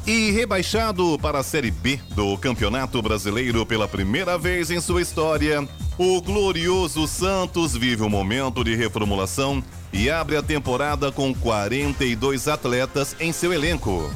[0.06, 5.68] E rebaixado para a Série B do Campeonato Brasileiro pela primeira vez em sua história,
[5.98, 13.14] o glorioso Santos vive um momento de reformulação e abre a temporada com 42 atletas
[13.20, 14.10] em seu elenco.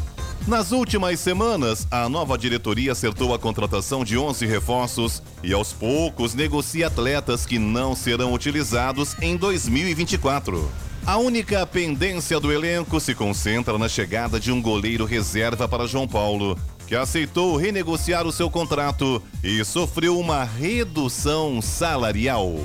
[0.47, 6.35] Nas últimas semanas, a nova diretoria acertou a contratação de 11 reforços e aos poucos
[6.35, 10.71] negocia atletas que não serão utilizados em 2024.
[11.05, 16.09] A única pendência do elenco se concentra na chegada de um goleiro reserva para João
[16.09, 22.57] Paulo, que aceitou renegociar o seu contrato e sofreu uma redução salarial.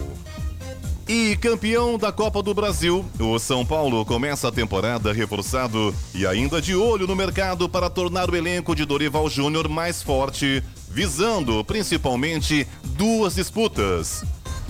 [1.14, 6.62] E campeão da Copa do Brasil, o São Paulo começa a temporada reforçado e ainda
[6.62, 12.66] de olho no mercado para tornar o elenco de Dorival Júnior mais forte, visando principalmente
[12.96, 14.24] duas disputas: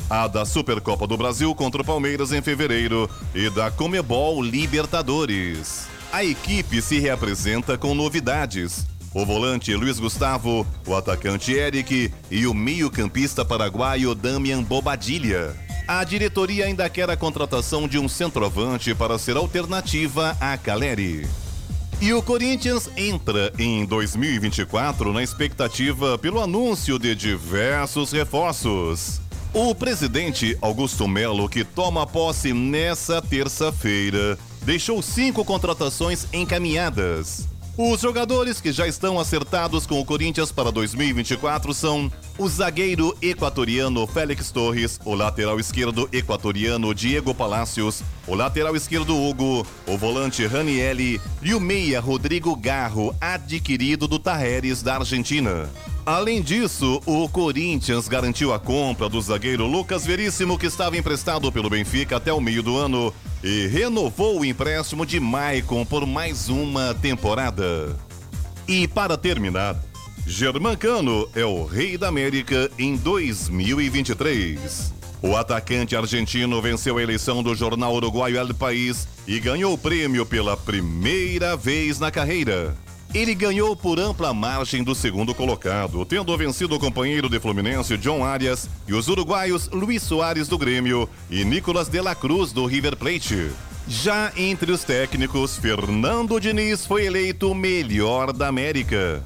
[0.10, 5.86] a da Supercopa do Brasil contra o Palmeiras em fevereiro e da Comebol Libertadores.
[6.12, 8.88] A equipe se reapresenta com novidades.
[9.14, 15.56] O volante Luiz Gustavo, o atacante Eric e o meio-campista paraguaio Damian Bobadilha.
[15.94, 21.28] A diretoria ainda quer a contratação de um centroavante para ser alternativa a Caleri.
[22.00, 29.20] E o Corinthians entra em 2024 na expectativa pelo anúncio de diversos reforços.
[29.54, 37.50] O presidente Augusto Melo, que toma posse nessa terça-feira, deixou cinco contratações encaminhadas.
[37.84, 44.06] Os jogadores que já estão acertados com o Corinthians para 2024 são o zagueiro equatoriano
[44.06, 51.20] Félix Torres, o lateral esquerdo equatoriano Diego Palacios, o lateral esquerdo Hugo, o volante Ranielli
[51.42, 55.68] e o meia Rodrigo Garro, adquirido do Tajeres da Argentina.
[56.06, 61.70] Além disso, o Corinthians garantiu a compra do zagueiro Lucas Veríssimo, que estava emprestado pelo
[61.70, 66.96] Benfica até o meio do ano, e renovou o empréstimo de Maicon por mais uma
[66.96, 67.96] temporada.
[68.68, 69.76] E para terminar,
[70.26, 74.94] Germancano é o rei da América em 2023.
[75.22, 80.26] O atacante argentino venceu a eleição do jornal uruguaio El País e ganhou o prêmio
[80.26, 82.76] pela primeira vez na carreira.
[83.14, 88.24] Ele ganhou por ampla margem do segundo colocado, tendo vencido o companheiro de Fluminense John
[88.24, 92.96] Arias e os uruguaios Luiz Soares do Grêmio e Nicolas de la Cruz do River
[92.96, 93.52] Plate.
[93.86, 99.22] Já entre os técnicos, Fernando Diniz foi eleito o melhor da América.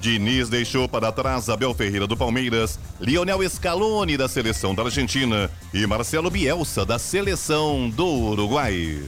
[0.00, 5.86] Diniz deixou para trás Abel Ferreira do Palmeiras, Lionel Scaloni da seleção da Argentina e
[5.86, 9.00] Marcelo Bielsa da seleção do Uruguai.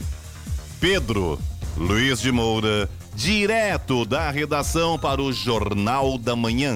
[0.79, 1.37] Pedro
[1.77, 6.75] Luiz de Moura direto da redação para o Jornal da Manhã.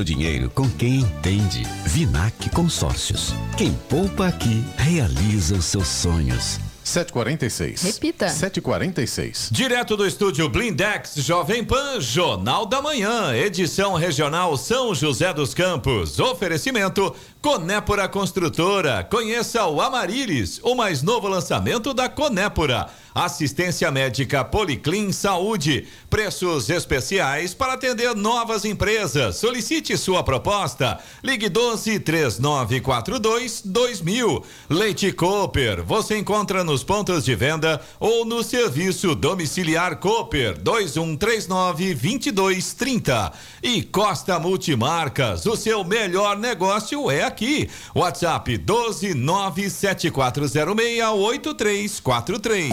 [0.00, 1.62] seu dinheiro com quem entende.
[1.84, 3.34] Vinac Consórcios.
[3.56, 6.58] Quem poupa aqui realiza os seus sonhos.
[6.82, 7.82] 746.
[7.82, 8.28] Repita.
[8.28, 9.50] 746.
[9.52, 16.18] Direto do estúdio Blindex Jovem Pan, Jornal da Manhã, edição regional São José dos Campos.
[16.18, 19.02] Oferecimento Conépora Construtora.
[19.02, 22.90] Conheça o Amarilis, o mais novo lançamento da Conépora.
[23.14, 25.88] Assistência médica Policlin Saúde.
[26.08, 29.36] Preços especiais para atender novas empresas.
[29.36, 30.98] Solicite sua proposta.
[31.24, 34.44] Ligue 12 3942 2000.
[34.68, 35.82] Leite Cooper.
[35.82, 43.32] Você encontra nos pontos de venda ou no serviço domiciliar Cooper 2139 2230.
[43.62, 45.46] E Costa Multimarcas.
[45.46, 47.70] O seu melhor negócio é aqui.
[47.94, 50.54] WhatsApp 12 97406
[51.02, 52.70] 8343.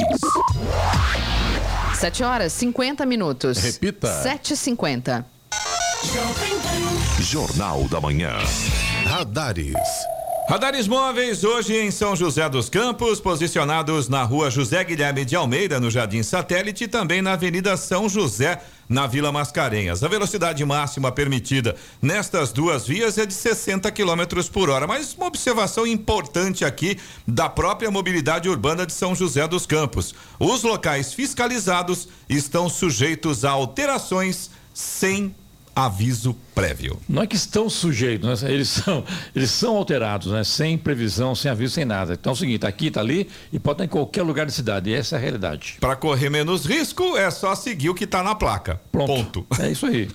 [1.96, 3.58] 7 horas 50 minutos.
[3.58, 4.24] Repita.
[4.24, 5.26] 7h50.
[7.20, 8.34] Jornal da Manhã.
[9.06, 10.17] Radares.
[10.50, 15.78] Radares móveis hoje em São José dos Campos, posicionados na rua José Guilherme de Almeida,
[15.78, 20.06] no Jardim Satélite, e também na Avenida São José, na Vila Mascarenhas.
[20.06, 24.88] A velocidade máxima permitida nestas duas vias é de 60 km por hora.
[24.88, 30.64] Mas uma observação importante aqui da própria mobilidade urbana de São José dos Campos: os
[30.64, 35.36] locais fiscalizados estão sujeitos a alterações sem
[35.78, 37.00] aviso prévio.
[37.08, 38.52] Não é que estão sujeitos, né?
[38.52, 39.04] eles são
[39.36, 40.44] eles são alterados, né?
[40.44, 42.14] Sem previsão, sem aviso, sem nada.
[42.14, 44.52] Então é o seguinte, tá aqui, tá ali e pode estar em qualquer lugar da
[44.52, 44.90] cidade.
[44.90, 45.78] E essa é a realidade.
[45.80, 48.82] Para correr menos risco, é só seguir o que está na placa.
[48.92, 49.44] Pronto.
[49.44, 49.62] Ponto.
[49.62, 50.10] É isso aí.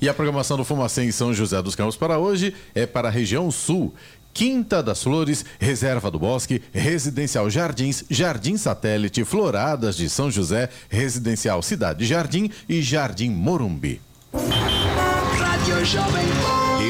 [0.00, 3.10] E a programação do Fumacê em São José dos Campos para hoje é para a
[3.10, 3.92] região sul.
[4.32, 11.60] Quinta das Flores, Reserva do Bosque, Residencial Jardins, Jardim Satélite, Floradas de São José, Residencial
[11.62, 14.00] Cidade Jardim e Jardim Morumbi.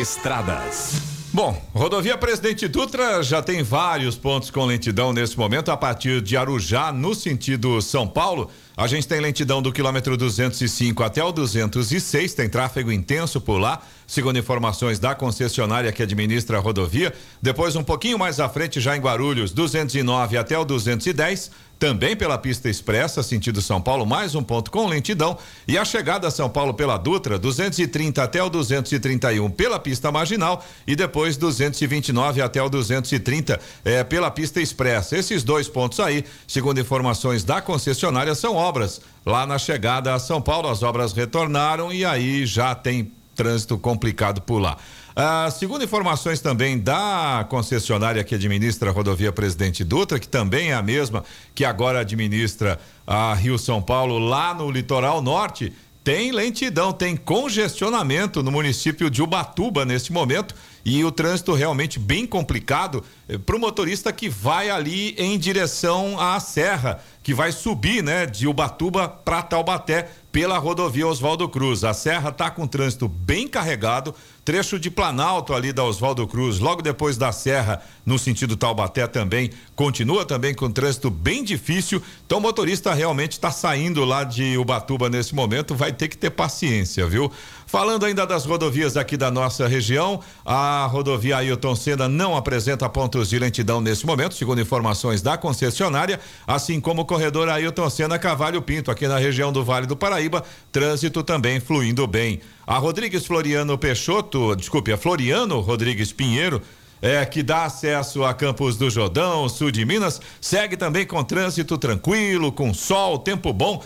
[0.00, 1.10] Estradas.
[1.32, 6.36] Bom, rodovia Presidente Dutra já tem vários pontos com lentidão nesse momento, a partir de
[6.36, 8.50] Arujá, no sentido São Paulo.
[8.76, 13.80] A gente tem lentidão do quilômetro 205 até o 206, tem tráfego intenso por lá,
[14.08, 17.14] segundo informações da concessionária que administra a rodovia.
[17.40, 21.50] Depois, um pouquinho mais à frente, já em Guarulhos, 209 até o 210.
[21.80, 25.38] Também pela pista expressa, sentido São Paulo, mais um ponto com lentidão.
[25.66, 30.62] E a chegada a São Paulo pela Dutra, 230 até o 231 pela pista marginal
[30.86, 35.16] e depois 229 até o 230 é, pela pista expressa.
[35.16, 39.00] Esses dois pontos aí, segundo informações da concessionária, são obras.
[39.24, 44.42] Lá na chegada a São Paulo, as obras retornaram e aí já tem trânsito complicado
[44.42, 44.76] por lá.
[45.22, 50.74] Ah, segundo informações também da concessionária que administra a rodovia Presidente Dutra, que também é
[50.74, 51.22] a mesma
[51.54, 58.42] que agora administra a Rio São Paulo lá no litoral norte, tem lentidão, tem congestionamento
[58.42, 63.60] no município de Ubatuba neste momento e o trânsito realmente bem complicado eh, para o
[63.60, 69.42] motorista que vai ali em direção à serra, que vai subir, né, de Ubatuba para
[69.42, 71.84] Taubaté pela rodovia Oswaldo Cruz.
[71.84, 74.14] A serra está com trânsito bem carregado,
[74.44, 79.50] trecho de Planalto ali da Oswaldo Cruz, logo depois da serra, no sentido Taubaté também,
[79.74, 82.02] continua também com trânsito bem difícil.
[82.26, 86.30] Então o motorista realmente está saindo lá de Ubatuba nesse momento, vai ter que ter
[86.30, 87.30] paciência, viu?
[87.70, 93.28] Falando ainda das rodovias aqui da nossa região, a rodovia Ailton Senna não apresenta pontos
[93.28, 96.18] de lentidão nesse momento, segundo informações da concessionária,
[96.48, 100.42] assim como o corredor Ailton Senna Cavalho Pinto, aqui na região do Vale do Paraíba,
[100.72, 102.40] trânsito também fluindo bem.
[102.66, 106.60] A Rodrigues Floriano Peixoto, desculpe, a Floriano Rodrigues Pinheiro,
[107.00, 111.78] é, que dá acesso a Campos do Jordão, sul de Minas, segue também com trânsito
[111.78, 113.82] tranquilo, com sol, tempo bom.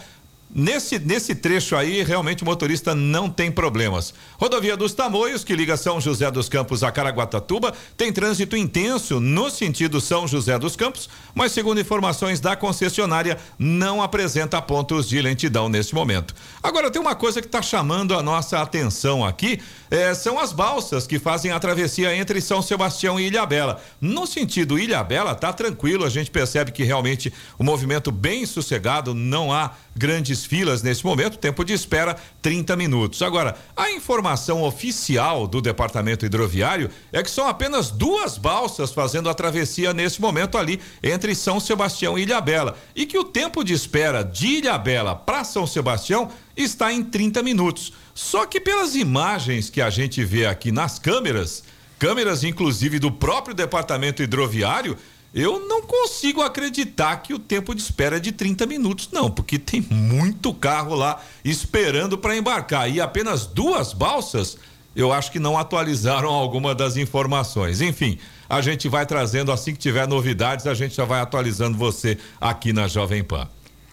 [0.56, 4.14] Nesse, nesse trecho aí, realmente o motorista não tem problemas.
[4.38, 9.50] Rodovia dos Tamoios, que liga São José dos Campos a Caraguatatuba, tem trânsito intenso no
[9.50, 15.68] sentido São José dos Campos, mas segundo informações da concessionária, não apresenta pontos de lentidão
[15.68, 16.32] nesse momento.
[16.62, 21.04] Agora, tem uma coisa que está chamando a nossa atenção aqui, é, são as balsas
[21.04, 23.82] que fazem a travessia entre São Sebastião e Ilhabela.
[24.00, 29.52] No sentido Ilhabela, tá tranquilo, a gente percebe que realmente o movimento bem sossegado, não
[29.52, 33.22] há grandes filas nesse momento, tempo de espera 30 minutos.
[33.22, 39.34] Agora, a informação oficial do Departamento Hidroviário é que são apenas duas balsas fazendo a
[39.34, 44.22] travessia nesse momento ali entre São Sebastião e Ilhabela e que o tempo de espera
[44.22, 47.92] de Ilhabela para São Sebastião está em 30 minutos.
[48.14, 51.64] Só que pelas imagens que a gente vê aqui nas câmeras,
[51.98, 54.96] câmeras inclusive do próprio Departamento Hidroviário,
[55.34, 59.58] eu não consigo acreditar que o tempo de espera é de 30 minutos, não, porque
[59.58, 64.56] tem muito carro lá esperando para embarcar e apenas duas balsas.
[64.94, 67.80] Eu acho que não atualizaram alguma das informações.
[67.80, 68.16] Enfim,
[68.48, 72.72] a gente vai trazendo assim que tiver novidades, a gente já vai atualizando você aqui
[72.72, 73.48] na Jovem Pan.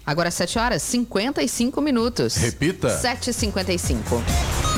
[0.06, 2.36] Agora 7 horas 55 minutos.
[2.36, 3.02] Repita.
[3.02, 4.71] 7h55.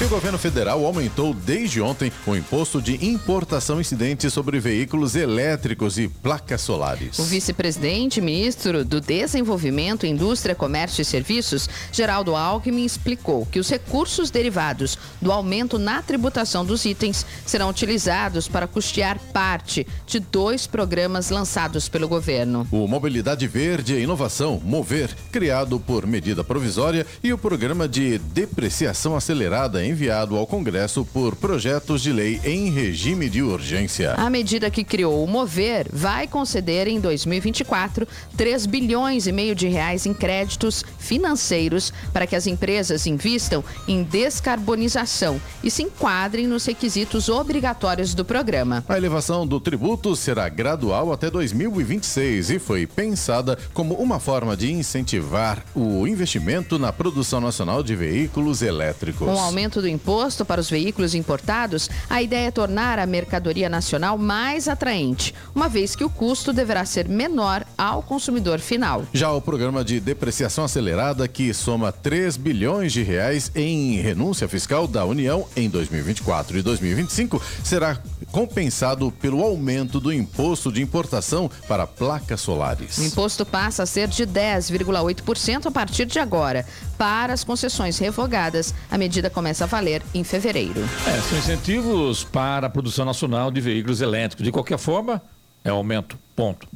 [0.00, 5.98] E o governo federal aumentou desde ontem o imposto de importação incidente sobre veículos elétricos
[5.98, 7.18] e placas solares.
[7.18, 14.30] O vice-presidente ministro do Desenvolvimento, Indústria, Comércio e Serviços, Geraldo Alckmin, explicou que os recursos
[14.30, 21.28] derivados do aumento na tributação dos itens serão utilizados para custear parte de dois programas
[21.28, 22.66] lançados pelo governo.
[22.72, 29.14] O Mobilidade Verde e Inovação, Mover, criado por medida provisória, e o Programa de Depreciação
[29.14, 34.14] Acelerada enviado ao Congresso por projetos de lei em regime de urgência.
[34.14, 39.68] A medida que criou o Mover vai conceder em 2024 3 bilhões e meio de
[39.68, 46.64] reais em créditos financeiros para que as empresas invistam em descarbonização e se enquadrem nos
[46.64, 48.84] requisitos obrigatórios do programa.
[48.88, 54.72] A elevação do tributo será gradual até 2026 e foi pensada como uma forma de
[54.72, 59.26] incentivar o investimento na produção nacional de veículos elétricos.
[59.26, 63.68] Com o aumento do imposto para os veículos importados, a ideia é tornar a mercadoria
[63.68, 69.04] nacional mais atraente, uma vez que o custo deverá ser menor ao consumidor final.
[69.12, 74.86] Já o programa de depreciação acelerada, que soma 3 bilhões de reais em renúncia fiscal
[74.86, 77.98] da União em 2024 e 2025, será
[78.30, 82.98] compensado pelo aumento do imposto de importação para placas solares.
[82.98, 86.64] O imposto passa a ser de 10,8% a partir de agora.
[86.96, 90.80] Para as concessões revogadas, a medida começa a valer em fevereiro.
[91.06, 94.44] É, são incentivos para a produção nacional de veículos elétricos.
[94.44, 95.22] De qualquer forma,
[95.64, 96.18] é aumento.
[96.34, 96.68] Ponto.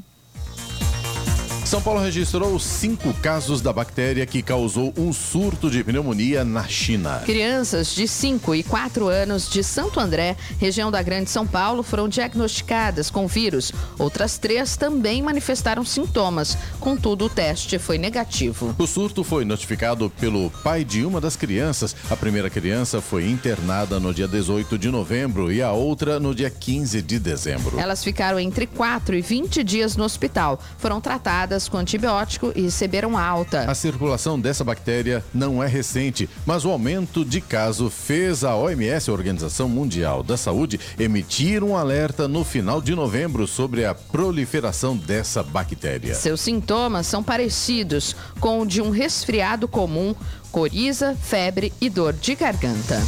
[1.64, 7.22] São Paulo registrou cinco casos da bactéria que causou um surto de pneumonia na China.
[7.24, 12.06] Crianças de 5 e 4 anos de Santo André, região da Grande São Paulo, foram
[12.06, 13.72] diagnosticadas com vírus.
[13.98, 18.74] Outras três também manifestaram sintomas, contudo, o teste foi negativo.
[18.78, 21.96] O surto foi notificado pelo pai de uma das crianças.
[22.10, 26.50] A primeira criança foi internada no dia 18 de novembro e a outra no dia
[26.50, 27.80] 15 de dezembro.
[27.80, 30.60] Elas ficaram entre 4 e 20 dias no hospital.
[30.78, 33.70] Foram tratadas com antibiótico e receberam alta.
[33.70, 39.08] A circulação dessa bactéria não é recente, mas o aumento de caso fez a OMS,
[39.08, 44.96] a Organização Mundial da Saúde, emitir um alerta no final de novembro sobre a proliferação
[44.96, 46.14] dessa bactéria.
[46.14, 50.14] Seus sintomas são parecidos com o de um resfriado comum,
[50.50, 53.00] coriza, febre e dor de garganta.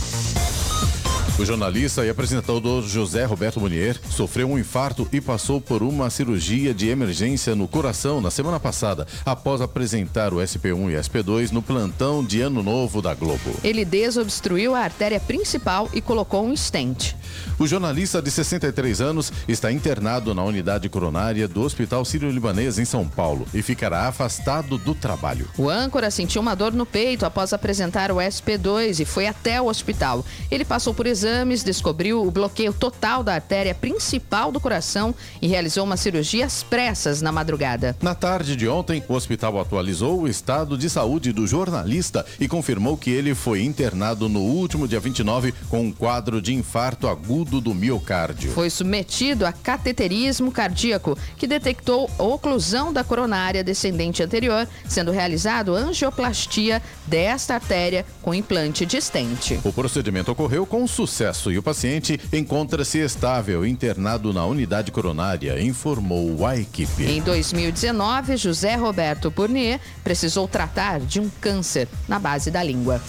[1.39, 6.72] O jornalista e apresentador José Roberto Munier sofreu um infarto e passou por uma cirurgia
[6.72, 12.24] de emergência no coração na semana passada, após apresentar o SP1 e SP2 no plantão
[12.24, 13.55] de Ano Novo da Globo.
[13.62, 17.14] Ele desobstruiu a artéria principal e colocou um stent.
[17.59, 23.07] O jornalista de 63 anos está internado na unidade coronária do Hospital Sírio-Libanês em São
[23.07, 25.47] Paulo e ficará afastado do trabalho.
[25.59, 29.66] O âncora sentiu uma dor no peito após apresentar o SP2 e foi até o
[29.66, 30.24] hospital.
[30.51, 35.85] Ele passou por exames, descobriu o bloqueio total da artéria principal do coração e realizou
[35.85, 37.97] uma cirurgia às pressas na madrugada.
[38.01, 42.97] Na tarde de ontem, o hospital atualizou o estado de saúde do jornalista e confirmou
[42.97, 47.74] que ele foi internado no último dia 29 com um quadro de infarto agudo do
[47.74, 48.53] miocárdio.
[48.53, 56.81] Foi submetido a cateterismo cardíaco, que detectou oclusão da coronária descendente anterior, sendo realizado angioplastia
[57.07, 59.59] desta artéria com implante de estente.
[59.64, 61.15] O procedimento ocorreu com sucesso
[61.50, 67.04] e o paciente encontra-se estável, internado na unidade coronária, informou a equipe.
[67.04, 73.00] Em 2019, José Roberto Burnier precisou tratar de um câncer na base da língua.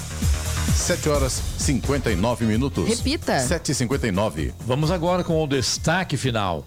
[0.73, 2.87] 7 horas 59 minutos.
[2.87, 3.37] Repita.
[3.37, 4.53] 7h59.
[4.65, 6.65] Vamos agora com o destaque final.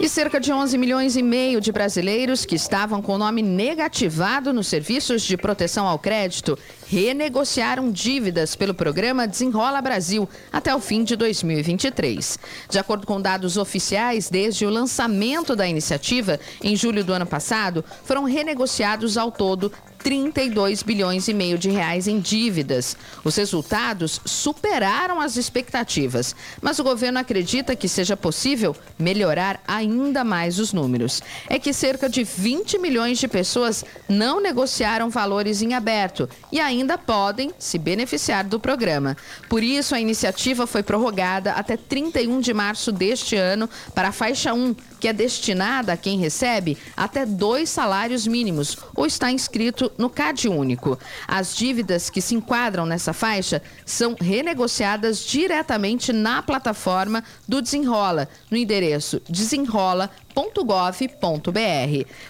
[0.00, 4.50] E cerca de 11 milhões e meio de brasileiros que estavam com o nome negativado
[4.50, 11.04] nos serviços de proteção ao crédito renegociaram dívidas pelo programa Desenrola Brasil até o fim
[11.04, 12.38] de 2023.
[12.70, 17.84] De acordo com dados oficiais, desde o lançamento da iniciativa, em julho do ano passado,
[18.02, 19.70] foram renegociados ao todo
[20.02, 22.96] 32 bilhões e meio de reais em dívidas.
[23.22, 30.58] Os resultados superaram as expectativas, mas o governo acredita que seja possível melhorar ainda mais
[30.58, 31.22] os números.
[31.48, 36.96] É que cerca de 20 milhões de pessoas não negociaram valores em aberto e ainda
[36.96, 39.16] podem se beneficiar do programa.
[39.48, 44.54] Por isso, a iniciativa foi prorrogada até 31 de março deste ano para a faixa
[44.54, 50.10] 1, que é destinada a quem recebe até dois salários mínimos ou está inscrito no
[50.10, 50.98] CAD único.
[51.26, 58.56] As dívidas que se enquadram nessa faixa são renegociadas diretamente na plataforma do Desenrola, no
[58.56, 60.10] endereço desenrola.gov.br.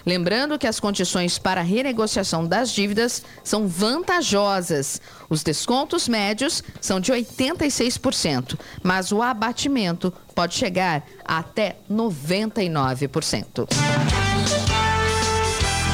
[0.05, 5.01] Lembrando que as condições para renegociação das dívidas são vantajosas.
[5.29, 13.67] Os descontos médios são de 86%, mas o abatimento pode chegar até 99%.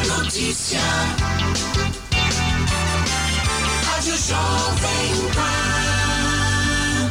[0.08, 0.80] Notícia.
[4.28, 5.37] Rádio Jovem Pan.